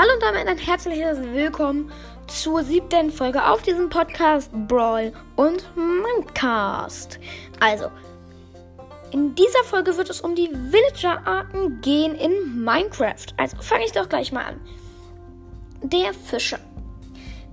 Hallo 0.00 0.14
und 0.14 0.22
damit 0.22 0.48
ein 0.48 0.56
herzliches 0.56 1.18
Willkommen 1.20 1.92
zur 2.26 2.64
siebten 2.64 3.10
Folge 3.10 3.46
auf 3.46 3.60
diesem 3.60 3.90
Podcast 3.90 4.50
Brawl 4.66 5.12
und 5.36 5.66
Minecast. 5.76 7.20
Also, 7.60 7.90
in 9.10 9.34
dieser 9.34 9.62
Folge 9.64 9.94
wird 9.98 10.08
es 10.08 10.22
um 10.22 10.34
die 10.34 10.48
Villager-Arten 10.50 11.82
gehen 11.82 12.14
in 12.14 12.64
Minecraft. 12.64 13.26
Also 13.36 13.58
fange 13.60 13.84
ich 13.84 13.92
doch 13.92 14.08
gleich 14.08 14.32
mal 14.32 14.46
an. 14.46 14.60
Der 15.82 16.14
Fischer. 16.14 16.60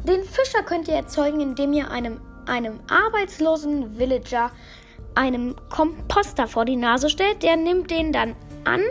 Den 0.06 0.24
Fischer 0.24 0.64
könnt 0.64 0.88
ihr 0.88 0.96
erzeugen, 0.96 1.42
indem 1.42 1.74
ihr 1.74 1.92
einem, 1.92 2.22
einem 2.46 2.80
arbeitslosen 2.90 4.00
Villager 4.00 4.52
einem 5.16 5.58
Komposter 5.70 6.48
vor 6.48 6.64
die 6.64 6.78
Nase 6.78 7.10
stellt. 7.10 7.44
Der 7.44 7.58
nimmt 7.58 7.92
den 7.92 8.14
dann 8.14 8.38
an 8.64 8.84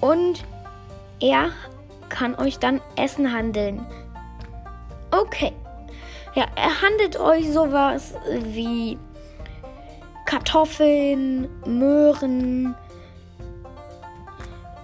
und 0.00 0.44
er 1.18 1.50
kann 2.08 2.34
euch 2.36 2.58
dann 2.58 2.80
Essen 2.96 3.32
handeln. 3.32 3.86
Okay. 5.10 5.52
Ja, 6.34 6.44
er 6.54 6.82
handelt 6.82 7.18
euch 7.18 7.50
sowas 7.50 8.14
wie 8.28 8.98
Kartoffeln, 10.26 11.48
Möhren, 11.64 12.74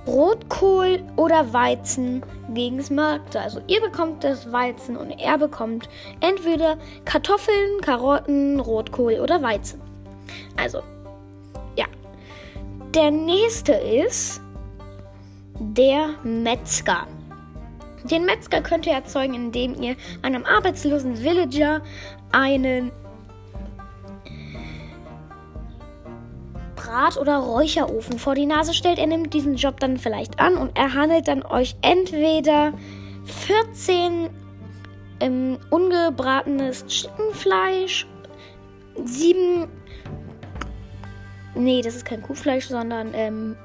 Rotkohl 0.07 1.03
oder 1.17 1.53
Weizen 1.53 2.23
gegen 2.55 2.83
Smaragde. 2.83 3.41
Also 3.41 3.61
ihr 3.67 3.81
bekommt 3.81 4.25
das 4.25 4.51
Weizen 4.51 4.97
und 4.97 5.11
er 5.11 5.39
bekommt 5.39 5.89
entweder 6.21 6.77
Kartoffeln, 7.05 7.81
Karotten, 7.81 8.59
Rotkohl 8.61 9.21
oder 9.21 9.43
Weizen. 9.43 9.81
Also, 10.57 10.81
ja. 11.77 11.87
Der 12.95 13.11
nächste 13.11 13.73
ist 13.73 14.41
der 15.59 16.11
Metzger. 16.23 17.07
Den 18.11 18.25
Metzger 18.25 18.61
könnt 18.61 18.87
ihr 18.87 18.93
erzeugen, 18.93 19.35
indem 19.35 19.81
ihr 19.81 19.97
einem 20.23 20.45
arbeitslosen 20.45 21.23
Villager 21.23 21.83
einen 22.33 22.91
Brat- 26.77 27.17
oder 27.17 27.37
Räucherofen 27.37 28.19
vor 28.19 28.35
die 28.35 28.47
Nase 28.47 28.75
stellt. 28.75 28.99
Er 28.99 29.07
nimmt 29.07 29.33
diesen 29.35 29.55
Job 29.55 29.81
dann 29.81 29.99
vielleicht 29.99 30.41
an 30.41 30.57
und 30.57 30.77
er 30.77 30.95
handelt 30.95 31.29
dann 31.29 31.43
euch 31.45 31.77
entweder 31.83 32.73
14 33.25 34.31
ähm, 35.21 35.59
ungebratenes 35.71 36.87
Chickenfleisch, 36.87 38.07
7 39.05 39.69
Nee, 41.55 41.83
das 41.83 41.95
ist 41.97 42.05
kein 42.07 42.23
Kuhfleisch, 42.23 42.67
sondern 42.67 43.13
ähm, 43.15 43.57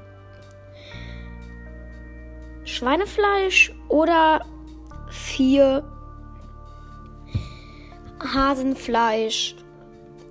Schweinefleisch 2.78 3.74
oder 3.88 4.46
vier 5.10 5.82
Hasenfleisch 8.20 9.56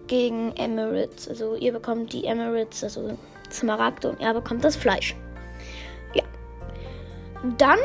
gegen 0.08 0.56
Emirates. 0.56 1.28
Also 1.28 1.56
ihr 1.56 1.74
bekommt 1.74 2.14
die 2.14 2.24
Emirates, 2.24 2.86
also 2.86 3.18
Smaragde 3.52 4.10
und 4.10 4.22
er 4.22 4.34
bekommt 4.34 4.64
das 4.64 4.78
Fleisch. 4.78 5.14
Ja. 6.14 6.24
Dann 7.58 7.80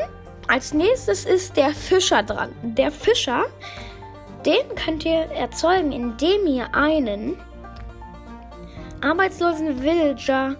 als 0.47 0.73
nächstes 0.73 1.25
ist 1.25 1.57
der 1.57 1.71
Fischer 1.71 2.23
dran. 2.23 2.53
Der 2.63 2.89
Fischer, 2.89 3.43
den 4.45 4.63
könnt 4.75 5.03
ihr 5.03 5.23
erzeugen, 5.31 5.91
indem 5.91 6.47
ihr 6.47 6.73
einen 6.73 7.37
arbeitslosen 9.01 9.81
Villager 9.81 10.55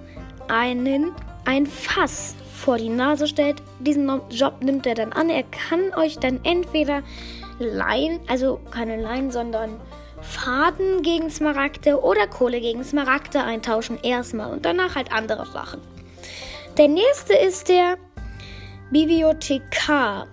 einen 0.50 1.14
ein 1.46 1.66
Fass 1.66 2.36
vor 2.64 2.78
die 2.78 2.90
Nase 2.90 3.28
stellt. 3.28 3.62
Diesen 3.80 4.10
Job 4.30 4.62
nimmt 4.62 4.88
er 4.88 4.96
dann 4.96 5.12
an. 5.12 5.30
Er 5.30 5.44
kann 5.44 5.94
euch 5.96 6.18
dann 6.18 6.40
entweder 6.44 7.04
Lein, 7.60 8.20
also 8.28 8.60
keine 8.72 9.02
Lein, 9.02 9.32
sondern 9.32 9.80
Faden 10.22 11.02
gegen 11.02 11.30
Smaragde 11.30 12.02
oder 12.02 12.26
Kohle 12.28 12.62
gegen 12.62 12.84
Smaragde 12.84 13.44
eintauschen 13.44 14.00
erstmal 14.02 14.52
und 14.52 14.66
danach 14.66 14.96
halt 14.96 15.12
andere 15.12 15.46
Sachen. 15.46 15.82
Der 16.78 16.88
nächste 16.88 17.34
ist 17.34 17.68
der 17.68 17.98
Bibliothekar. 18.92 20.28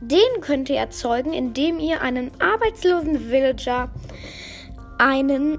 Den 0.00 0.40
könnt 0.40 0.70
ihr 0.70 0.76
erzeugen, 0.76 1.32
indem 1.32 1.80
ihr 1.80 2.02
einen 2.02 2.30
arbeitslosen 2.40 3.30
Villager 3.30 3.90
einen, 4.98 5.58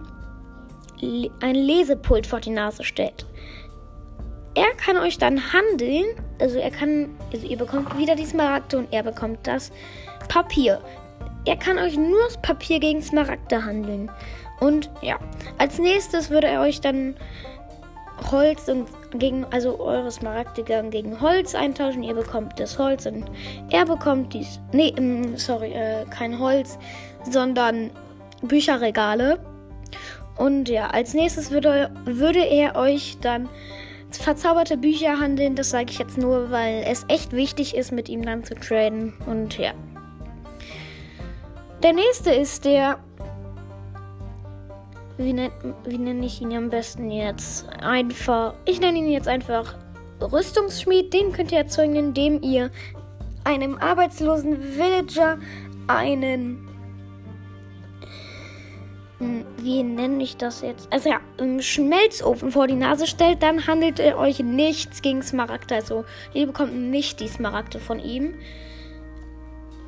ein 1.42 1.56
Lesepult 1.56 2.26
vor 2.26 2.40
die 2.40 2.52
Nase 2.52 2.86
stellt 2.86 3.26
er 4.58 4.74
kann 4.76 4.98
euch 4.98 5.20
dann 5.20 5.54
handeln. 5.54 6.06
Also 6.42 6.58
er 6.58 6.72
kann, 6.72 7.16
also 7.32 7.46
ihr 7.46 7.58
bekommt 7.58 7.96
wieder 7.96 8.16
die 8.16 8.26
Smaragde 8.26 8.80
und 8.80 8.92
er 8.92 9.04
bekommt 9.04 9.46
das 9.46 9.72
Papier. 10.30 10.82
Er 11.46 11.58
kann 11.58 11.78
euch 11.78 11.96
nur 11.96 12.24
das 12.26 12.42
Papier 12.42 12.80
gegen 12.80 13.04
Smaragde 13.04 13.64
handeln. 13.64 14.10
Und 14.60 14.90
ja, 15.04 15.20
als 15.60 15.78
nächstes 15.78 16.32
würde 16.32 16.48
er 16.48 16.62
euch 16.62 16.82
dann 16.82 17.16
Holz 18.32 18.68
und 18.68 18.88
gegen, 19.12 19.46
also 19.52 19.80
eure 19.80 20.10
Smaragde 20.10 20.64
gegen 20.64 21.22
Holz 21.22 21.54
eintauschen. 21.54 22.02
Ihr 22.02 22.16
bekommt 22.16 22.60
das 22.60 22.80
Holz 22.80 23.06
und 23.06 23.30
er 23.70 23.86
bekommt 23.86 24.34
dies. 24.34 24.60
Nee, 24.74 24.92
ähm, 24.98 25.38
sorry, 25.38 25.74
äh, 25.74 26.06
kein 26.10 26.40
Holz, 26.40 26.80
sondern 27.30 27.92
Bücherregale. 28.42 29.38
Und 30.36 30.68
ja, 30.68 30.88
als 30.88 31.14
nächstes 31.14 31.52
würde, 31.52 31.92
würde 32.06 32.44
er 32.44 32.76
euch 32.76 33.18
dann 33.22 33.48
verzauberte 34.12 34.78
Bücher 34.78 35.20
handeln. 35.20 35.56
Das 35.56 35.72
sage 35.72 35.92
ich 35.92 36.00
jetzt 36.00 36.18
nur, 36.18 36.52
weil 36.52 36.84
es 36.86 37.06
echt 37.08 37.34
wichtig 37.34 37.76
ist, 37.76 37.92
mit 37.92 38.10
ihm 38.10 38.24
dann 38.24 38.44
zu 38.44 38.56
traden. 38.56 39.14
Und 39.26 39.58
ja. 39.58 39.72
Der 41.84 41.94
nächste 41.94 42.32
ist 42.32 42.66
der. 42.66 43.00
Wie, 45.18 45.34
nenn, 45.34 45.52
wie 45.86 45.98
nenne 45.98 46.26
ich 46.26 46.42
ihn 46.42 46.56
am 46.56 46.70
besten 46.70 47.10
jetzt? 47.12 47.68
Einfach. 47.82 48.54
Ich 48.66 48.80
nenne 48.80 49.00
ihn 49.00 49.10
jetzt 49.10 49.28
einfach 49.28 49.76
Rüstungsschmied. 50.22 51.14
Den 51.14 51.32
könnt 51.32 51.52
ihr 51.52 51.60
erzeugen, 51.60 51.96
indem 51.96 52.42
ihr 52.42 52.72
einem 53.44 53.78
arbeitslosen 53.78 54.58
Villager 54.78 55.38
einen 55.88 56.68
wie 59.20 59.82
nenne 59.82 60.24
ich 60.24 60.38
das 60.38 60.62
jetzt? 60.62 60.92
Also 60.94 61.10
ja, 61.10 61.20
einen 61.40 61.62
Schmelzofen 61.62 62.52
vor 62.52 62.68
die 62.68 62.76
Nase 62.76 63.08
stellt, 63.08 63.42
dann 63.42 63.66
handelt 63.66 64.00
ihr 64.00 64.18
euch 64.18 64.40
nichts 64.40 65.02
gegen 65.02 65.24
Smaragde. 65.24 65.76
Also 65.76 66.06
ihr 66.34 66.46
bekommt 66.46 66.76
nicht 66.76 67.20
die 67.20 67.28
Smaragde 67.28 67.80
von 67.80 68.00
ihm. 68.00 68.36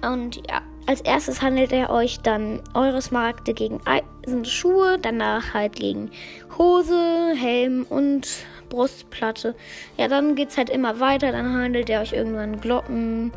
Und 0.01 0.37
ja, 0.47 0.61
als 0.87 1.01
erstes 1.01 1.41
handelt 1.41 1.71
er 1.71 1.91
euch 1.91 2.21
dann 2.21 2.61
eure 2.73 3.01
Smaragde 3.01 3.53
gegen 3.53 3.81
Eisenschuhe, 3.85 4.97
danach 4.99 5.53
halt 5.53 5.75
gegen 5.75 6.09
Hose, 6.57 7.33
Helm 7.35 7.85
und 7.87 8.27
Brustplatte. 8.69 9.55
Ja, 9.97 10.07
dann 10.07 10.35
geht's 10.35 10.57
halt 10.57 10.69
immer 10.69 10.99
weiter, 10.99 11.31
dann 11.31 11.53
handelt 11.53 11.89
er 11.89 12.01
euch 12.01 12.13
irgendwann 12.13 12.59
Glocken. 12.61 13.31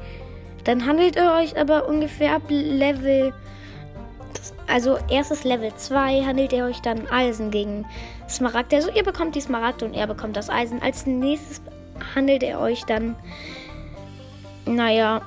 Dann 0.65 0.87
handelt 0.87 1.17
er 1.17 1.35
euch 1.35 1.59
aber 1.59 1.89
ungefähr 1.89 2.37
ab 2.37 2.43
Level 2.49 3.35
also 4.73 4.97
erstes 5.11 5.45
Level 5.45 5.75
2 5.75 6.23
handelt 6.25 6.53
ihr 6.55 6.65
euch 6.65 6.81
dann 6.81 7.07
Eisen 7.09 7.51
gegen 7.51 7.85
Smaragd. 8.27 8.73
Also 8.73 8.91
ihr 8.91 9.05
bekommt 9.05 9.35
die 9.35 9.43
Smaragd 9.43 9.83
und 9.83 9.93
er 9.93 10.07
bekommt 10.07 10.35
das 10.35 10.49
Eisen. 10.49 10.81
Als 10.81 11.07
nächstes 11.07 11.61
handelt 12.15 12.43
er 12.43 12.59
euch 12.59 12.85
dann, 12.85 13.15
naja, 14.65 15.21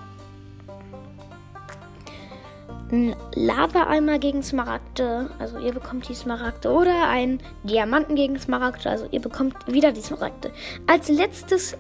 ein 2.92 3.16
Lava-Eimer 3.36 4.18
gegen 4.18 4.42
Smaragde. 4.42 5.30
Also 5.38 5.60
ihr 5.60 5.74
bekommt 5.74 6.10
die 6.10 6.16
Smaragde. 6.16 6.72
Oder 6.72 7.08
ein 7.08 7.40
Diamanten 7.64 8.16
gegen 8.16 8.40
Smaragde. 8.40 8.90
Also 8.90 9.08
ihr 9.12 9.22
bekommt 9.22 9.56
wieder 9.72 9.92
die 9.92 10.02
Smaragde. 10.02 10.52
Als 10.88 11.08
letztes 11.08 11.78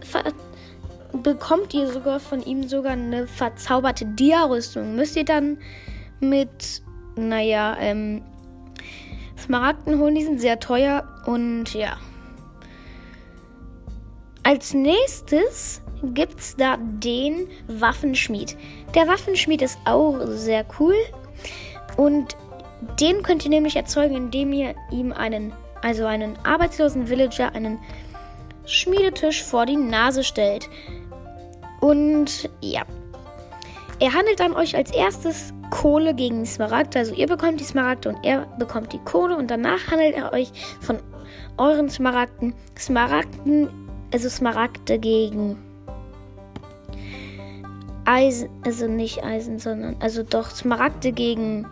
bekommt 1.14 1.74
ihr 1.74 1.88
sogar 1.88 2.20
von 2.20 2.44
ihm 2.44 2.68
sogar 2.68 2.92
eine 2.92 3.26
verzauberte 3.26 4.06
Dia-Rüstung. 4.06 4.96
Müsst 4.96 5.16
ihr 5.16 5.26
dann 5.26 5.58
mit 6.20 6.85
naja, 7.16 7.78
ähm, 7.80 8.22
Smaragden 9.38 10.00
holen, 10.00 10.16
die 10.16 10.24
sind 10.24 10.40
sehr 10.40 10.60
teuer 10.60 11.08
und 11.26 11.74
ja. 11.74 11.98
Als 14.44 14.74
nächstes 14.74 15.82
gibt 16.14 16.40
es 16.40 16.56
da 16.56 16.78
den 16.78 17.48
Waffenschmied. 17.68 18.56
Der 18.94 19.08
Waffenschmied 19.08 19.62
ist 19.62 19.80
auch 19.86 20.20
sehr 20.28 20.66
cool 20.80 20.96
und 21.98 22.38
den 23.00 23.24
könnt 23.24 23.44
ihr 23.44 23.50
nämlich 23.50 23.76
erzeugen, 23.76 24.16
indem 24.16 24.54
ihr 24.54 24.76
ihm 24.92 25.12
einen, 25.12 25.54
also 25.82 26.06
einen 26.06 26.38
arbeitslosen 26.44 27.08
Villager, 27.08 27.54
einen 27.54 27.80
Schmiedetisch 28.66 29.44
vor 29.44 29.66
die 29.66 29.78
Nase 29.78 30.24
stellt. 30.24 30.70
Und 31.82 32.50
ja, 32.62 32.84
er 34.00 34.14
handelt 34.14 34.40
dann 34.40 34.54
euch 34.54 34.76
als 34.76 34.92
erstes 34.92 35.54
Kohle 35.70 36.14
gegen 36.14 36.46
Smaragd. 36.46 36.96
Also 36.96 37.14
ihr 37.14 37.28
bekommt 37.28 37.60
die 37.60 37.66
Smaragde 37.66 38.10
und 38.10 38.24
er 38.24 38.46
bekommt 38.58 38.94
die 38.94 39.00
Kohle 39.00 39.36
und 39.38 39.50
danach 39.50 39.92
handelt 39.92 40.16
er 40.16 40.34
euch 40.34 40.52
von 40.82 41.00
euren 41.58 41.90
Smaragden 41.90 42.54
Smaragden, 42.78 43.70
also 44.14 44.30
Smaragde 44.30 45.00
gegen 45.00 45.58
Eisen, 48.06 48.50
also 48.64 48.88
nicht 48.88 49.24
Eisen, 49.24 49.60
sondern, 49.60 49.96
also 50.00 50.24
doch 50.24 50.50
Smaragde 50.50 51.12
gegen 51.12 51.66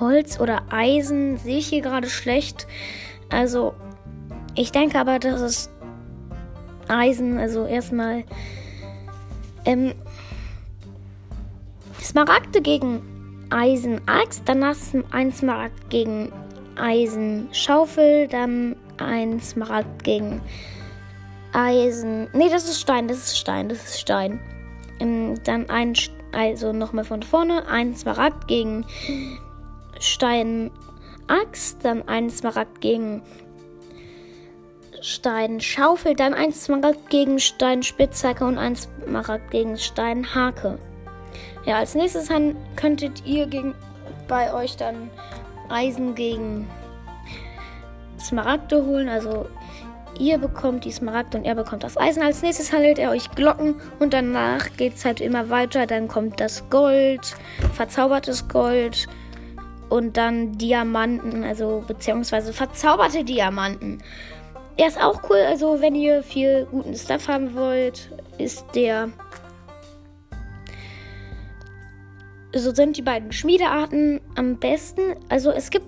Holz 0.00 0.38
oder 0.38 0.62
Eisen 0.70 1.38
sehe 1.38 1.58
ich 1.58 1.68
hier 1.68 1.80
gerade 1.80 2.08
schlecht. 2.08 2.66
Also, 3.30 3.74
ich 4.54 4.70
denke 4.70 4.98
aber, 4.98 5.18
dass 5.18 5.40
es 5.40 5.70
Eisen, 6.88 7.38
also 7.38 7.66
erstmal 7.66 8.24
ähm, 9.64 9.94
Smaragde 12.00 12.60
gegen 12.60 13.02
Eisenaxt, 13.50 14.42
danach 14.44 14.76
ein 15.10 15.32
Smaragd 15.32 15.90
gegen 15.90 16.32
Eisenschaufel, 16.76 18.28
dann 18.28 18.76
ein 18.98 19.40
Smaragd 19.40 20.04
gegen 20.04 20.40
Eisen. 21.52 22.28
Nee, 22.32 22.48
das 22.50 22.64
ist 22.64 22.80
Stein, 22.80 23.08
das 23.08 23.18
ist 23.18 23.38
Stein, 23.38 23.68
das 23.68 23.84
ist 23.84 24.00
Stein. 24.00 24.40
Ähm, 25.00 25.34
dann 25.44 25.70
ein, 25.70 25.94
also 26.32 26.72
nochmal 26.72 27.04
von 27.04 27.22
vorne, 27.22 27.66
ein 27.68 27.94
Smaragd 27.94 28.48
gegen 28.48 28.84
Steinaxt, 29.98 31.84
dann 31.84 32.06
ein 32.06 32.30
Smaragd 32.30 32.80
gegen 32.80 33.22
Steinschaufel, 35.00 36.14
dann 36.14 36.34
ein 36.34 36.52
Smaragd 36.52 37.08
gegen 37.10 37.38
Steinspitzhacke 37.38 38.44
und 38.44 38.58
ein 38.58 38.76
Smaragd 38.76 39.50
gegen 39.50 39.78
Steinhake. 39.78 40.78
Ja, 41.64 41.78
als 41.78 41.94
nächstes 41.94 42.28
könntet 42.76 43.26
ihr 43.26 43.46
gegen, 43.46 43.74
bei 44.26 44.52
euch 44.52 44.76
dann 44.76 45.10
Eisen 45.68 46.14
gegen 46.14 46.66
Smaragde 48.18 48.84
holen. 48.84 49.08
Also 49.08 49.46
ihr 50.18 50.38
bekommt 50.38 50.84
die 50.84 50.92
Smaragde 50.92 51.38
und 51.38 51.44
er 51.44 51.54
bekommt 51.54 51.84
das 51.84 51.96
Eisen. 51.96 52.22
Als 52.22 52.42
nächstes 52.42 52.72
handelt 52.72 52.98
er 52.98 53.10
euch 53.10 53.30
Glocken 53.32 53.76
und 53.98 54.12
danach 54.12 54.68
geht 54.76 54.94
es 54.94 55.04
halt 55.04 55.20
immer 55.20 55.50
weiter. 55.50 55.86
Dann 55.86 56.08
kommt 56.08 56.40
das 56.40 56.68
Gold, 56.70 57.36
verzaubertes 57.74 58.48
Gold 58.48 59.06
und 59.88 60.16
dann 60.16 60.52
Diamanten, 60.58 61.44
also 61.44 61.82
beziehungsweise 61.86 62.52
verzauberte 62.52 63.24
Diamanten. 63.24 64.02
Er 64.76 64.88
ist 64.88 65.02
auch 65.02 65.22
cool, 65.28 65.38
also 65.48 65.80
wenn 65.80 65.94
ihr 65.94 66.22
viel 66.22 66.66
guten 66.70 66.94
Stuff 66.94 67.26
haben 67.28 67.54
wollt, 67.54 68.10
ist 68.38 68.64
der. 68.74 69.08
So 72.54 72.74
sind 72.74 72.96
die 72.96 73.02
beiden 73.02 73.32
Schmiedearten 73.32 74.20
am 74.34 74.56
besten. 74.56 75.16
Also 75.28 75.50
es 75.50 75.70
gibt 75.70 75.86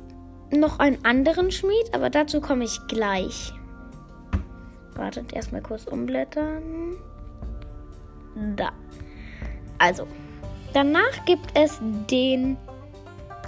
noch 0.52 0.78
einen 0.78 1.04
anderen 1.04 1.50
Schmied, 1.50 1.94
aber 1.94 2.10
dazu 2.10 2.40
komme 2.40 2.64
ich 2.64 2.78
gleich. 2.88 3.52
Wartet 4.94 5.32
erstmal 5.32 5.62
kurz 5.62 5.84
umblättern. 5.84 6.96
Da. 8.56 8.72
Also, 9.78 10.06
danach 10.74 11.24
gibt 11.24 11.46
es 11.54 11.80
den 12.10 12.56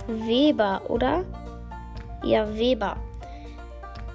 Weber, 0.06 0.82
oder? 0.88 1.24
Ja, 2.24 2.56
Weber. 2.56 2.96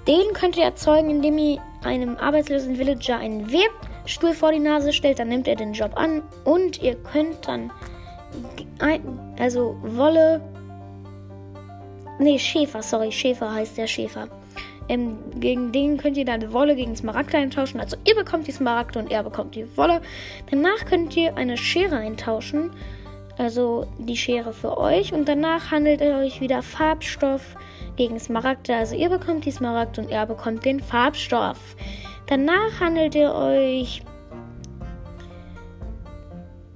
Den 0.06 0.32
könnt 0.32 0.56
ihr 0.56 0.64
erzeugen, 0.64 1.10
indem 1.10 1.38
ihr 1.38 1.60
einem 1.84 2.16
arbeitslosen 2.16 2.78
Villager 2.78 3.18
einen 3.18 3.52
Webstuhl 3.52 4.32
vor 4.32 4.52
die 4.52 4.58
Nase 4.58 4.92
stellt. 4.92 5.18
Dann 5.18 5.28
nimmt 5.28 5.46
er 5.46 5.56
den 5.56 5.74
Job 5.74 5.92
an 5.96 6.22
und 6.44 6.82
ihr 6.82 6.96
könnt 6.96 7.46
dann 7.46 7.70
also 9.38 9.76
Wolle. 9.82 10.40
Nee, 12.18 12.38
Schäfer, 12.38 12.82
sorry, 12.82 13.12
Schäfer 13.12 13.52
heißt 13.52 13.78
der 13.78 13.86
Schäfer. 13.86 14.28
Ähm, 14.88 15.18
gegen 15.36 15.70
den 15.70 15.98
könnt 15.98 16.16
ihr 16.16 16.24
dann 16.24 16.52
Wolle 16.52 16.74
gegen 16.74 16.96
Smaragde 16.96 17.36
eintauschen. 17.36 17.80
Also 17.80 17.96
ihr 18.04 18.14
bekommt 18.14 18.46
die 18.46 18.52
Smaragde 18.52 18.98
und 18.98 19.10
er 19.10 19.22
bekommt 19.22 19.54
die 19.54 19.76
Wolle. 19.76 20.00
Danach 20.50 20.86
könnt 20.86 21.16
ihr 21.16 21.36
eine 21.36 21.56
Schere 21.56 21.96
eintauschen. 21.96 22.70
Also 23.36 23.86
die 23.98 24.16
Schere 24.16 24.52
für 24.52 24.78
euch. 24.78 25.12
Und 25.12 25.28
danach 25.28 25.70
handelt 25.70 26.00
ihr 26.00 26.16
euch 26.16 26.40
wieder 26.40 26.62
Farbstoff 26.62 27.54
gegen 27.96 28.18
Smaragde. 28.18 28.74
Also 28.74 28.96
ihr 28.96 29.10
bekommt 29.10 29.44
die 29.44 29.50
Smaragde 29.50 30.00
und 30.00 30.10
er 30.10 30.26
bekommt 30.26 30.64
den 30.64 30.80
Farbstoff. 30.80 31.76
Danach 32.26 32.80
handelt 32.80 33.14
ihr 33.14 33.32
euch 33.32 34.02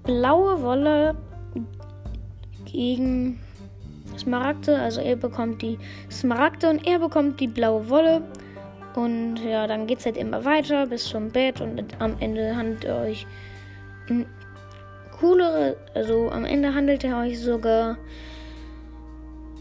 blaue 0.05 0.63
Wolle 0.63 1.17
gegen 2.73 3.39
Smaragde. 4.19 4.79
Also 4.79 5.01
er 5.01 5.17
bekommt 5.17 5.63
die 5.63 5.79
Smaragde 6.11 6.71
und 6.71 6.87
er 6.87 6.99
bekommt 6.99 7.41
die 7.41 7.49
blaue 7.49 7.89
Wolle. 7.89 8.23
Und 8.95 9.37
ja, 9.39 9.67
dann 9.67 9.87
geht 9.87 10.01
es 10.01 10.07
halt 10.07 10.17
immer 10.17 10.45
weiter 10.45 10.87
bis 10.87 11.05
zum 11.05 11.31
Bett 11.31 11.61
und 11.61 11.83
am 12.01 12.17
Ende 12.21 12.55
handelt 12.55 12.85
ihr 12.85 12.97
euch 12.97 13.27
coolere, 15.19 15.77
also 15.95 16.31
am 16.31 16.45
Ende 16.45 16.75
handelt 16.75 17.05
ihr 17.05 17.17
euch 17.17 17.41
sogar 17.41 17.97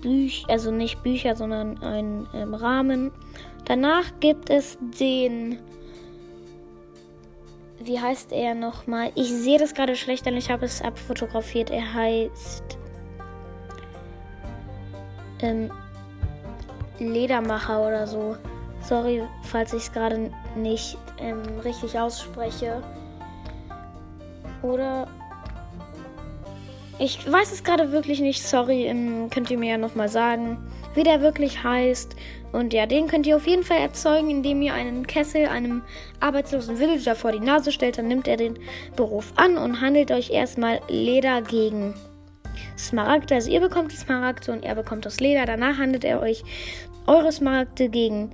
Bücher, 0.02 0.50
also 0.50 0.72
nicht 0.72 1.04
Bücher, 1.04 1.36
sondern 1.36 1.82
einen 1.82 2.28
ähm, 2.34 2.54
Rahmen. 2.54 3.12
Danach 3.66 4.20
gibt 4.20 4.50
es 4.50 4.78
den. 5.00 5.60
Wie 7.80 8.00
heißt 8.00 8.32
er 8.32 8.56
nochmal? 8.56 9.12
Ich 9.16 9.32
sehe 9.32 9.60
das 9.60 9.74
gerade 9.74 9.96
schlecht, 9.96 10.26
denn 10.26 10.36
ich 10.36 10.50
habe 10.50 10.66
es 10.66 10.82
abfotografiert. 10.82 11.70
Er 11.70 11.94
heißt. 11.94 12.81
Ähm, 15.42 15.72
Ledermacher 17.00 17.82
oder 17.82 18.08
so. 18.08 18.38
Sorry, 18.84 19.24
falls 19.44 19.74
ich 19.74 19.84
es 19.84 19.92
gerade 19.92 20.32
nicht 20.56 20.98
ähm, 21.20 21.42
richtig 21.64 21.98
ausspreche. 21.98 22.82
Oder 24.62 25.08
ich 27.00 27.32
weiß 27.32 27.52
es 27.52 27.64
gerade 27.64 27.92
wirklich 27.92 28.20
nicht, 28.20 28.44
sorry, 28.44 28.86
ähm, 28.86 29.30
könnt 29.32 29.50
ihr 29.50 29.58
mir 29.58 29.72
ja 29.72 29.78
nochmal 29.78 30.10
sagen, 30.10 30.58
wie 30.94 31.04
der 31.04 31.22
wirklich 31.22 31.64
heißt. 31.64 32.16
Und 32.52 32.74
ja, 32.74 32.86
den 32.86 33.08
könnt 33.08 33.26
ihr 33.26 33.38
auf 33.38 33.48
jeden 33.48 33.64
Fall 33.64 33.80
erzeugen, 33.80 34.30
indem 34.30 34.62
ihr 34.62 34.74
einen 34.74 35.08
Kessel 35.08 35.48
einem 35.48 35.84
arbeitslosen 36.20 36.80
Villager 36.80 37.16
vor 37.16 37.32
die 37.32 37.40
Nase 37.40 37.72
stellt. 37.72 37.98
Dann 37.98 38.08
nimmt 38.08 38.28
er 38.28 38.38
den 38.38 38.60
Beruf 38.96 39.34
an 39.36 39.58
und 39.58 39.82
handelt 39.82 40.12
euch 40.12 40.30
erstmal 40.32 40.82
Leder 40.90 41.42
gegen 41.42 41.96
Smaragde. 42.82 43.36
Also 43.36 43.50
ihr 43.50 43.62
bekommt 43.62 43.92
die 43.92 43.98
Smaragde 43.98 44.52
und 44.52 44.64
er 44.64 44.76
bekommt 44.76 45.06
das 45.06 45.20
Leder. 45.20 45.46
Danach 45.46 45.78
handelt 45.78 46.04
er 46.04 46.20
euch 46.22 46.44
eure 47.08 47.32
Smaragde 47.32 47.90
gegen 47.90 48.32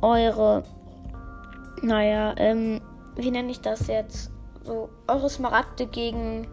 eure, 0.00 0.64
naja, 1.82 2.34
ähm, 2.36 2.80
wie 3.16 3.30
nenne 3.30 3.50
ich 3.50 3.60
das 3.60 3.86
jetzt? 3.86 4.30
So, 4.64 4.88
eure 5.08 5.28
Smaragde 5.28 5.86
gegen 5.86 6.46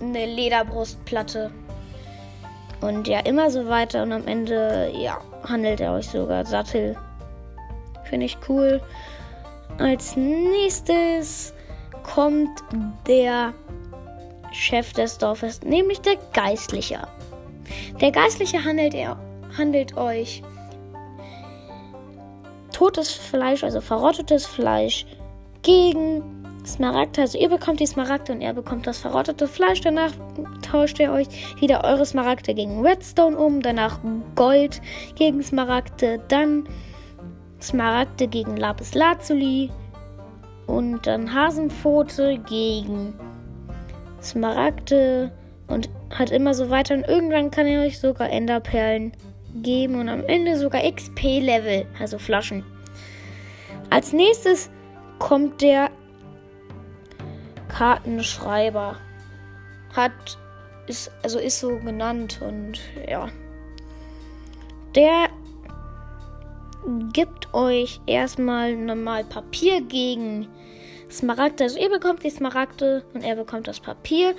eine 0.00 0.26
Lederbrustplatte. 0.26 1.50
Und 2.80 3.08
ja, 3.08 3.20
immer 3.20 3.50
so 3.50 3.66
weiter. 3.68 4.02
Und 4.02 4.12
am 4.12 4.26
Ende, 4.26 4.92
ja, 4.94 5.18
handelt 5.44 5.80
er 5.80 5.92
euch 5.92 6.08
sogar 6.08 6.44
Sattel. 6.44 6.96
Finde 8.04 8.26
ich 8.26 8.36
cool. 8.48 8.80
Als 9.78 10.16
nächstes 10.16 11.54
kommt 12.02 12.62
der 13.06 13.52
Chef 14.56 14.92
des 14.94 15.18
Dorfes, 15.18 15.62
nämlich 15.62 16.00
der 16.00 16.16
Geistliche. 16.32 17.06
Der 18.00 18.10
Geistliche 18.10 18.64
handelt, 18.64 18.94
er, 18.94 19.18
handelt 19.56 19.96
euch 19.96 20.42
totes 22.72 23.12
Fleisch, 23.12 23.62
also 23.64 23.80
verrottetes 23.80 24.46
Fleisch, 24.46 25.06
gegen 25.62 26.22
Smaragd. 26.66 27.18
Also 27.18 27.38
ihr 27.38 27.48
bekommt 27.48 27.80
die 27.80 27.86
Smaragde 27.86 28.32
und 28.32 28.40
er 28.40 28.54
bekommt 28.54 28.86
das 28.86 28.98
verrottete 28.98 29.46
Fleisch. 29.46 29.80
Danach 29.80 30.12
tauscht 30.62 30.98
ihr 30.98 31.12
euch 31.12 31.26
wieder 31.60 31.84
eure 31.84 32.04
Smaragde 32.04 32.54
gegen 32.54 32.84
Redstone 32.84 33.36
um. 33.36 33.60
Danach 33.60 34.00
Gold 34.34 34.80
gegen 35.14 35.42
Smaragde. 35.42 36.20
Dann 36.28 36.68
Smaragde 37.60 38.26
gegen 38.26 38.56
Lapis 38.56 38.94
Lazuli. 38.94 39.70
Und 40.66 41.06
dann 41.06 41.32
Hasenpfote 41.32 42.38
gegen 42.38 43.14
Smaragde. 44.26 45.32
Und 45.66 45.88
hat 46.10 46.30
immer 46.30 46.54
so 46.54 46.70
weiter. 46.70 46.94
Und 46.94 47.08
irgendwann 47.08 47.50
kann 47.50 47.66
er 47.66 47.82
euch 47.82 47.98
sogar 47.98 48.30
Enderperlen 48.30 49.12
geben. 49.62 49.96
Und 49.96 50.08
am 50.08 50.24
Ende 50.24 50.56
sogar 50.56 50.82
XP-Level. 50.82 51.86
Also 51.98 52.18
Flaschen. 52.18 52.64
Als 53.90 54.12
nächstes 54.12 54.70
kommt 55.18 55.62
der 55.62 55.90
Kartenschreiber. 57.68 58.96
Hat, 59.94 60.38
ist, 60.86 61.10
also 61.22 61.38
ist 61.38 61.60
so 61.60 61.78
genannt 61.78 62.40
und 62.42 62.80
ja. 63.08 63.28
Der 64.94 65.28
gibt 67.12 67.52
euch 67.52 68.00
erstmal 68.06 68.76
normal 68.76 69.24
Papier 69.24 69.80
gegen 69.82 70.46
Smaragde. 71.10 71.64
Also 71.64 71.78
ihr 71.78 71.90
bekommt 71.90 72.22
die 72.22 72.30
Smaragde 72.30 73.04
und 73.14 73.22
er 73.22 73.36
bekommt 73.36 73.68
das 73.68 73.80
Papier. 73.80 74.34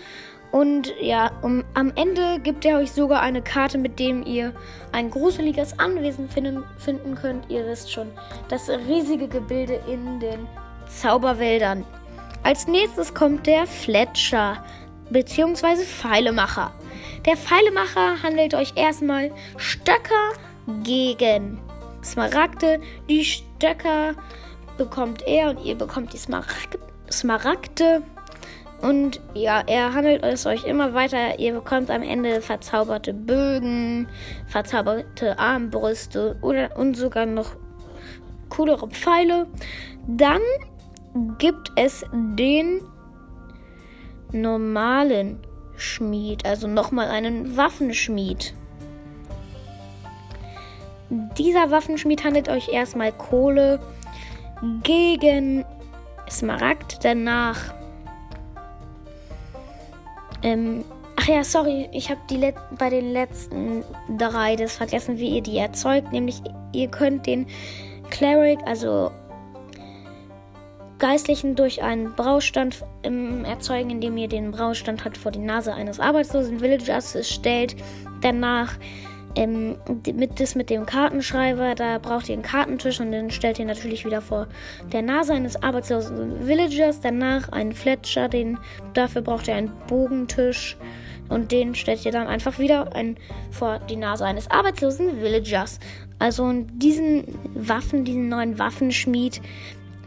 Und 0.51 0.93
ja, 1.01 1.31
um, 1.41 1.63
am 1.73 1.91
Ende 1.95 2.39
gibt 2.39 2.63
er 2.63 2.77
euch 2.77 2.91
sogar 2.91 3.21
eine 3.21 3.41
Karte, 3.41 3.77
mit 3.77 3.99
dem 3.99 4.25
ihr 4.25 4.53
ein 4.91 5.09
gruseliges 5.09 5.77
Anwesen 5.77 6.29
finden, 6.29 6.63
finden 6.77 7.15
könnt. 7.15 7.49
Ihr 7.49 7.65
wisst 7.65 7.91
schon, 7.91 8.07
das 8.49 8.69
riesige 8.69 9.27
Gebilde 9.27 9.81
in 9.87 10.19
den 10.19 10.47
Zauberwäldern. 10.87 11.85
Als 12.43 12.67
nächstes 12.67 13.13
kommt 13.13 13.45
der 13.45 13.67
Fletcher 13.67 14.63
bzw. 15.09 15.83
Pfeilemacher. 15.83 16.71
Der 17.25 17.35
Pfeilemacher 17.35 18.23
handelt 18.23 18.53
euch 18.53 18.71
erstmal 18.75 19.31
Stöcker 19.57 20.31
gegen 20.83 21.59
Smaragde. 22.03 22.79
Die 23.09 23.25
Stöcker 23.25 24.15
bekommt 24.77 25.27
er 25.27 25.49
und 25.49 25.63
ihr 25.63 25.75
bekommt 25.75 26.13
die 26.13 26.17
Smaragde. 26.17 28.03
Und 28.81 29.19
ja, 29.33 29.63
er 29.65 29.93
handelt 29.93 30.23
es 30.23 30.45
euch 30.45 30.65
immer 30.65 30.93
weiter. 30.93 31.39
Ihr 31.39 31.53
bekommt 31.53 31.89
am 31.89 32.03
Ende 32.03 32.41
verzauberte 32.41 33.13
Bögen, 33.13 34.07
verzauberte 34.45 35.39
Armbrüste 35.39 36.37
oder 36.41 36.77
und 36.77 36.95
sogar 36.95 37.25
noch 37.25 37.55
coolere 38.49 38.87
Pfeile. 38.87 39.47
Dann 40.07 40.41
gibt 41.39 41.71
es 41.75 42.05
den 42.11 42.81
normalen 44.31 45.39
Schmied, 45.75 46.45
also 46.45 46.67
nochmal 46.67 47.07
einen 47.07 47.57
Waffenschmied. 47.57 48.53
Dieser 51.09 51.71
Waffenschmied 51.71 52.23
handelt 52.23 52.49
euch 52.49 52.69
erstmal 52.69 53.11
Kohle 53.11 53.79
gegen 54.83 55.65
Smaragd, 56.29 57.03
danach 57.03 57.73
ähm, 60.43 60.83
ach 61.15 61.27
ja, 61.27 61.43
sorry, 61.43 61.89
ich 61.91 62.09
habe 62.09 62.21
die 62.29 62.53
bei 62.77 62.89
den 62.89 63.11
letzten 63.11 63.83
drei 64.17 64.55
das 64.55 64.77
vergessen, 64.77 65.17
wie 65.17 65.35
ihr 65.35 65.41
die 65.41 65.57
erzeugt. 65.57 66.11
Nämlich, 66.11 66.41
ihr 66.73 66.87
könnt 66.87 67.25
den 67.25 67.47
Cleric, 68.09 68.59
also 68.65 69.11
Geistlichen, 70.99 71.55
durch 71.55 71.83
einen 71.83 72.13
Braustand 72.15 72.83
ähm, 73.03 73.45
erzeugen, 73.45 73.89
indem 73.89 74.17
ihr 74.17 74.27
den 74.27 74.51
Braustand 74.51 75.03
halt 75.03 75.17
vor 75.17 75.31
die 75.31 75.39
Nase 75.39 75.73
eines 75.73 75.99
arbeitslosen 75.99 76.59
Villagers 76.59 77.17
stellt. 77.27 77.75
Danach 78.21 78.73
ähm, 79.37 79.77
mit, 80.15 80.39
das 80.39 80.55
mit 80.55 80.71
dem 80.71 80.85
Kartenschreiber, 80.87 81.75
da 81.75 81.99
braucht 81.99 82.27
ihr 82.27 82.33
einen 82.33 82.41
Kartentisch 82.41 82.99
und 82.99 83.11
den 83.11 83.29
stellt 83.29 83.59
ihr 83.59 83.65
natürlich 83.65 84.03
wieder 84.03 84.19
vor 84.19 84.47
der 84.91 85.03
Nase 85.03 85.33
eines 85.33 85.61
arbeitslosen 85.61 86.47
Villagers. 86.47 87.01
Danach 87.01 87.49
einen 87.49 87.73
Fletcher, 87.73 88.29
den, 88.29 88.57
dafür 88.93 89.21
braucht 89.21 89.47
ihr 89.47 89.55
einen 89.55 89.71
Bogentisch 89.87 90.75
und 91.29 91.51
den 91.51 91.75
stellt 91.75 92.03
ihr 92.03 92.11
dann 92.11 92.25
einfach 92.25 92.57
wieder 92.57 92.95
ein, 92.95 93.15
vor 93.51 93.79
die 93.87 93.95
Nase 93.95 94.25
eines 94.25 94.49
arbeitslosen 94.49 95.21
Villagers. 95.21 95.79
Also 96.17 96.51
diesen 96.73 97.25
Waffen, 97.53 98.05
diesen 98.05 98.29
neuen 98.29 98.57
Waffenschmied, 98.57 99.39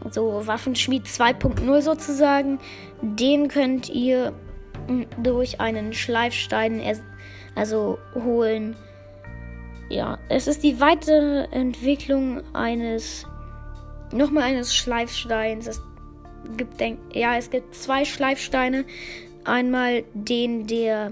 so 0.09 0.45
Waffenschmied 0.45 1.05
2.0 1.05 1.81
sozusagen, 1.81 2.59
den 3.01 3.47
könnt 3.47 3.87
ihr 3.87 4.33
durch 5.23 5.61
einen 5.61 5.93
Schleifstein 5.93 6.81
also 7.55 7.97
holen 8.13 8.75
ja, 9.91 10.17
es 10.29 10.47
ist 10.47 10.63
die 10.63 10.79
weitere 10.79 11.45
Entwicklung 11.51 12.41
eines, 12.53 13.25
nochmal 14.11 14.43
eines 14.43 14.75
Schleifsteins. 14.75 15.67
Es 15.67 15.81
gibt, 16.57 16.79
denk, 16.79 16.99
ja, 17.13 17.35
es 17.35 17.49
gibt 17.49 17.75
zwei 17.75 18.05
Schleifsteine. 18.05 18.85
Einmal 19.43 20.03
den, 20.13 20.67
der 20.67 21.11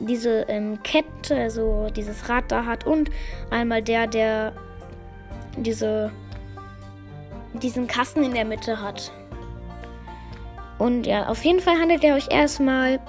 diese 0.00 0.42
ähm, 0.48 0.80
Kette, 0.84 1.34
also 1.34 1.88
dieses 1.94 2.28
Rad 2.28 2.52
da 2.52 2.64
hat, 2.64 2.86
und 2.86 3.10
einmal 3.50 3.82
der, 3.82 4.06
der 4.06 4.52
diese, 5.56 6.12
diesen 7.54 7.88
Kasten 7.88 8.22
in 8.22 8.34
der 8.34 8.44
Mitte 8.44 8.80
hat. 8.80 9.12
Und 10.78 11.06
ja, 11.06 11.26
auf 11.26 11.44
jeden 11.44 11.58
Fall 11.58 11.80
handelt 11.80 12.04
er 12.04 12.14
euch 12.14 12.30
erstmal 12.30 13.00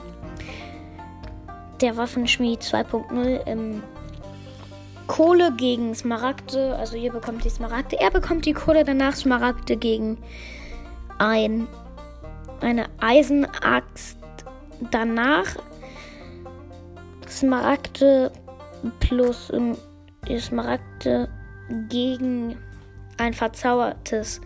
der 1.79 1.95
Waffenschmied 1.95 2.61
2.0 2.61 3.45
im 3.45 3.83
Kohle 5.09 5.51
gegen 5.51 5.95
Smaragde. 5.95 6.75
Also 6.77 6.95
ihr 6.95 7.11
bekommt 7.11 7.43
die 7.43 7.49
Smaragde. 7.49 7.99
Er 7.99 8.11
bekommt 8.11 8.45
die 8.45 8.53
Kohle, 8.53 8.83
danach 8.83 9.15
Smaragde 9.15 9.75
gegen 9.75 10.19
ein, 11.17 11.67
eine 12.61 12.85
Eisenaxt. 13.01 14.17
Danach 14.91 15.55
Smaragde 17.27 18.31
plus 18.99 19.51
ähm, 19.51 19.75
Smaragde 20.39 21.27
gegen 21.89 22.55
ein 23.17 23.33
verzaubertes 23.33 24.39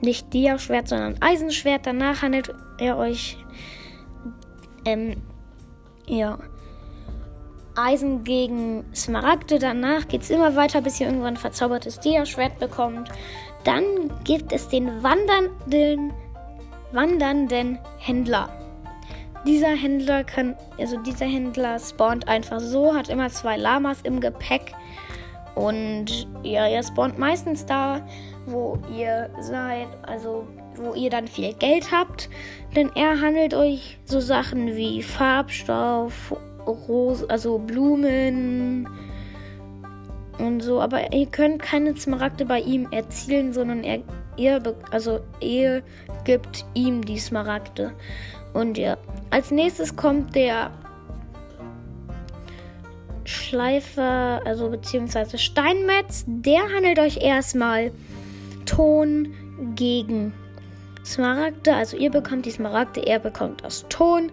nicht 0.00 0.32
Dia-Schwert, 0.32 0.88
sondern 0.88 1.16
Eisenschwert. 1.20 1.86
Danach 1.86 2.22
handelt 2.22 2.52
er 2.78 2.96
euch 2.96 3.36
ähm, 4.86 5.22
ja 6.06 6.38
Eisen 7.76 8.24
gegen 8.24 8.84
Smaragde. 8.94 9.58
Danach 9.58 10.08
geht 10.08 10.22
es 10.22 10.30
immer 10.30 10.56
weiter, 10.56 10.80
bis 10.80 11.00
ihr 11.00 11.06
irgendwann 11.06 11.34
ein 11.34 11.36
verzaubertes 11.36 12.00
Dia-Schwert 12.00 12.58
bekommt. 12.58 13.10
Dann 13.64 14.10
gibt 14.24 14.52
es 14.52 14.68
den 14.68 15.02
wandernden, 15.02 16.12
wandernden 16.92 17.78
Händler. 17.98 18.48
Dieser 19.46 19.68
Händler 19.68 20.24
kann, 20.24 20.56
also 20.78 20.96
dieser 20.98 21.26
Händler 21.26 21.78
spawnt 21.78 22.26
einfach 22.26 22.60
so, 22.60 22.94
hat 22.94 23.08
immer 23.08 23.28
zwei 23.28 23.56
Lamas 23.56 24.00
im 24.02 24.20
Gepäck. 24.20 24.72
Und 25.54 26.26
ja, 26.42 26.66
er 26.66 26.82
spawnt 26.82 27.18
meistens 27.18 27.64
da, 27.64 28.06
wo 28.46 28.78
ihr 28.94 29.30
seid, 29.40 29.88
also 30.02 30.46
wo 30.74 30.94
ihr 30.94 31.10
dann 31.10 31.28
viel 31.28 31.54
Geld 31.54 31.90
habt. 31.92 32.28
Denn 32.74 32.90
er 32.94 33.20
handelt 33.20 33.54
euch 33.54 33.98
so 34.04 34.20
Sachen 34.20 34.76
wie 34.76 35.02
Farbstoff 35.02 36.34
Rose, 36.66 37.24
also 37.28 37.58
Blumen 37.58 38.88
und 40.38 40.60
so. 40.60 40.80
Aber 40.80 41.12
ihr 41.12 41.26
könnt 41.26 41.62
keine 41.62 41.96
Smaragde 41.96 42.44
bei 42.44 42.60
ihm 42.60 42.88
erzielen, 42.90 43.52
sondern 43.52 43.84
er, 43.84 44.00
ihr, 44.36 44.62
also 44.90 45.20
er 45.40 45.82
gibt 46.24 46.64
ihm 46.74 47.04
die 47.04 47.18
Smaragde. 47.18 47.92
Und 48.52 48.78
ja, 48.78 48.96
als 49.30 49.50
nächstes 49.50 49.96
kommt 49.96 50.34
der 50.34 50.70
Schleifer, 53.26 54.40
also 54.44 54.70
beziehungsweise 54.70 55.38
Steinmetz. 55.38 56.24
Der 56.26 56.62
handelt 56.74 56.98
euch 56.98 57.18
erstmal 57.18 57.90
Ton 58.64 59.34
gegen 59.74 60.32
Smaragde. 61.04 61.74
Also 61.74 61.96
ihr 61.96 62.10
bekommt 62.10 62.46
die 62.46 62.50
Smaragde, 62.50 63.06
er 63.06 63.18
bekommt 63.18 63.64
das 63.64 63.86
Ton. 63.88 64.30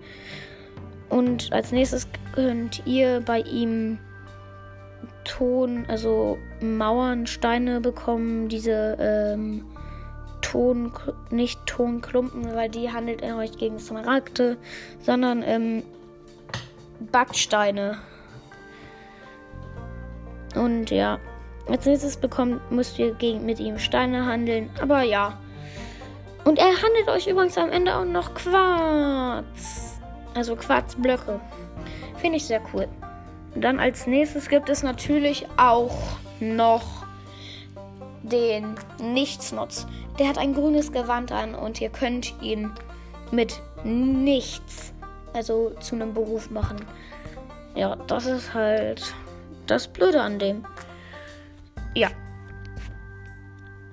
Und 1.14 1.54
als 1.54 1.72
nächstes 1.72 2.08
könnt 2.34 2.82
ihr 2.88 3.22
bei 3.22 3.42
ihm 3.42 4.00
Ton, 5.26 5.86
also 5.88 6.40
Mauern, 6.60 7.28
Steine 7.28 7.82
bekommen, 7.82 8.50
diese 8.50 8.98
ähm, 9.00 9.64
Ton, 10.42 10.92
nicht 11.30 11.64
Tonklumpen, 11.68 12.56
weil 12.56 12.68
die 12.68 12.92
handelt 12.92 13.22
er 13.22 13.38
euch 13.38 13.56
gegen 13.58 13.78
Smaragde, 13.78 14.58
sondern 15.02 15.44
ähm, 15.46 15.84
Backsteine. 17.12 18.00
Und 20.56 20.90
ja, 20.90 21.20
als 21.70 21.86
nächstes 21.86 22.18
bekommt, 22.18 22.72
müsst 22.72 22.98
ihr 22.98 23.14
gegen, 23.14 23.46
mit 23.46 23.60
ihm 23.60 23.78
Steine 23.78 24.26
handeln. 24.26 24.72
Aber 24.82 25.04
ja. 25.04 25.38
Und 26.44 26.58
er 26.58 26.82
handelt 26.82 27.08
euch 27.08 27.28
übrigens 27.28 27.58
am 27.60 27.70
Ende 27.70 27.96
auch 27.96 28.04
noch 28.04 28.34
Quarz. 28.34 29.93
Also 30.36 30.56
Quarzblöcke. 30.56 31.40
Finde 32.18 32.38
ich 32.38 32.46
sehr 32.46 32.62
cool. 32.74 32.88
Dann 33.56 33.80
als 33.80 34.08
nächstes 34.08 34.50
gibt 34.50 34.70
es 34.70 34.84
natürlich 34.84 35.46
auch 35.58 35.96
noch 36.40 37.06
den 38.24 38.76
Nichtsnutz. 39.00 39.86
Der 40.18 40.28
hat 40.28 40.38
ein 40.38 40.54
grünes 40.54 40.92
Gewand 40.92 41.32
an 41.32 41.56
und 41.56 41.82
ihr 41.82 41.90
könnt 41.90 42.34
ihn 42.42 42.72
mit 43.32 43.62
nichts, 43.84 44.94
also 45.34 45.72
zu 45.80 45.96
einem 45.96 46.14
Beruf 46.14 46.50
machen. 46.50 46.78
Ja, 47.76 47.96
das 48.08 48.26
ist 48.26 48.54
halt 48.54 49.14
das 49.68 49.88
Blöde 49.88 50.22
an 50.22 50.40
dem. 50.40 50.66
Ja. 51.96 52.10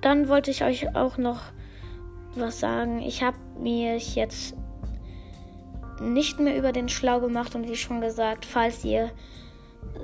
Dann 0.01 0.27
wollte 0.29 0.49
ich 0.51 0.63
euch 0.63 0.95
auch 0.95 1.17
noch 1.17 1.41
was 2.35 2.59
sagen. 2.59 2.99
Ich 3.01 3.23
habe 3.23 3.37
mir 3.59 3.97
jetzt 3.97 4.55
nicht 6.01 6.39
mehr 6.39 6.57
über 6.57 6.71
den 6.71 6.89
Schlau 6.89 7.19
gemacht 7.19 7.55
und 7.55 7.67
wie 7.67 7.75
schon 7.75 8.01
gesagt, 8.01 8.45
falls 8.45 8.83
ihr 8.83 9.11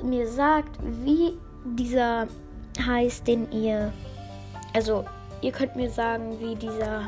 mir 0.04 0.28
sagt, 0.28 0.80
wie 1.04 1.38
dieser 1.66 2.28
heißt, 2.86 3.28
den 3.28 3.52
ihr, 3.52 3.92
also 4.74 5.06
ihr 5.42 5.52
könnt 5.52 5.76
mir 5.76 5.90
sagen, 5.90 6.38
wie 6.40 6.56
dieser 6.56 7.08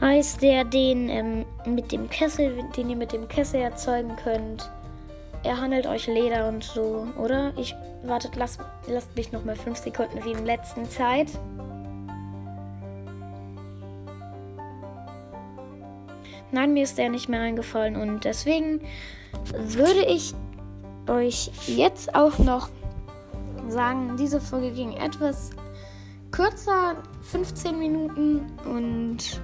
heißt, 0.00 0.42
der 0.42 0.64
den 0.64 1.08
ähm, 1.08 1.44
mit 1.66 1.92
dem 1.92 2.08
Kessel, 2.08 2.64
den 2.76 2.90
ihr 2.90 2.96
mit 2.96 3.12
dem 3.12 3.28
Kessel 3.28 3.60
erzeugen 3.60 4.16
könnt. 4.22 4.70
Er 5.42 5.60
handelt 5.60 5.86
euch 5.86 6.06
Leder 6.06 6.48
und 6.48 6.64
so, 6.64 7.06
oder? 7.18 7.52
Ich 7.56 7.74
wartet, 8.02 8.36
lasst, 8.36 8.60
lasst 8.86 9.14
mich 9.16 9.32
noch 9.32 9.44
mal 9.44 9.56
fünf 9.56 9.78
Sekunden 9.78 10.22
wie 10.24 10.32
in 10.32 10.44
letzten 10.44 10.88
Zeit. 10.88 11.28
Nein, 16.52 16.72
mir 16.72 16.82
ist 16.82 16.98
der 16.98 17.08
nicht 17.08 17.28
mehr 17.28 17.40
eingefallen 17.40 17.96
und 17.96 18.24
deswegen 18.24 18.80
würde 19.52 20.04
ich 20.04 20.34
euch 21.08 21.50
jetzt 21.66 22.14
auch 22.14 22.38
noch 22.38 22.68
sagen, 23.68 24.16
diese 24.18 24.40
Folge 24.40 24.72
ging 24.72 24.92
etwas 24.92 25.50
kürzer, 26.30 26.96
15 27.22 27.78
Minuten 27.78 28.46
und 28.64 29.40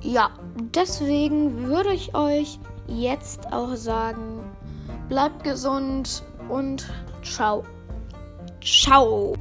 ja, 0.00 0.30
deswegen 0.74 1.66
würde 1.66 1.92
ich 1.92 2.14
euch 2.14 2.58
jetzt 2.86 3.52
auch 3.52 3.74
sagen, 3.74 4.44
bleibt 5.08 5.44
gesund 5.44 6.22
und 6.48 6.88
ciao. 7.22 7.64
Ciao. 8.60 9.34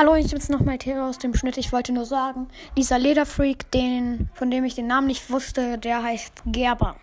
Hallo, 0.00 0.14
ich 0.14 0.30
bin's 0.30 0.48
nochmal 0.48 0.78
Theo 0.78 1.06
aus 1.06 1.18
dem 1.18 1.34
Schnitt. 1.34 1.58
Ich 1.58 1.74
wollte 1.74 1.92
nur 1.92 2.06
sagen, 2.06 2.48
dieser 2.74 2.98
Lederfreak, 2.98 3.70
den, 3.70 4.30
von 4.32 4.50
dem 4.50 4.64
ich 4.64 4.74
den 4.74 4.86
Namen 4.86 5.08
nicht 5.08 5.28
wusste, 5.30 5.76
der 5.76 6.02
heißt 6.02 6.42
Gerber. 6.46 6.96